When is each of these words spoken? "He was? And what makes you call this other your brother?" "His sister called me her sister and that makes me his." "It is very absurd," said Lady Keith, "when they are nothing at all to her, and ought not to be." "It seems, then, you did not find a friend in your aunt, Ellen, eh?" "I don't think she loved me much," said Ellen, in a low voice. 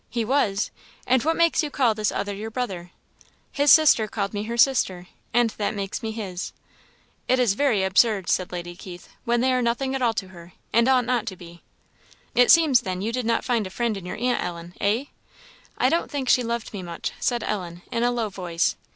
"He 0.09 0.25
was? 0.25 0.71
And 1.05 1.21
what 1.21 1.35
makes 1.35 1.61
you 1.61 1.69
call 1.69 1.93
this 1.93 2.11
other 2.11 2.33
your 2.33 2.49
brother?" 2.49 2.89
"His 3.51 3.71
sister 3.71 4.07
called 4.07 4.33
me 4.33 4.45
her 4.45 4.57
sister 4.57 5.05
and 5.31 5.51
that 5.59 5.75
makes 5.75 6.01
me 6.01 6.09
his." 6.09 6.53
"It 7.27 7.37
is 7.37 7.53
very 7.53 7.83
absurd," 7.83 8.27
said 8.27 8.51
Lady 8.51 8.75
Keith, 8.75 9.09
"when 9.25 9.41
they 9.41 9.53
are 9.53 9.61
nothing 9.61 9.93
at 9.93 10.01
all 10.01 10.15
to 10.15 10.29
her, 10.29 10.53
and 10.73 10.87
ought 10.87 11.05
not 11.05 11.27
to 11.27 11.35
be." 11.35 11.61
"It 12.33 12.49
seems, 12.49 12.81
then, 12.81 13.01
you 13.03 13.11
did 13.11 13.27
not 13.27 13.45
find 13.45 13.67
a 13.67 13.69
friend 13.69 13.95
in 13.95 14.07
your 14.07 14.17
aunt, 14.17 14.41
Ellen, 14.41 14.73
eh?" 14.81 15.03
"I 15.77 15.87
don't 15.87 16.09
think 16.09 16.29
she 16.29 16.41
loved 16.41 16.73
me 16.73 16.81
much," 16.81 17.11
said 17.19 17.43
Ellen, 17.43 17.83
in 17.91 18.01
a 18.01 18.09
low 18.09 18.29
voice. 18.29 18.75